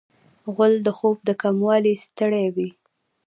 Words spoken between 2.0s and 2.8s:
ستړی وي.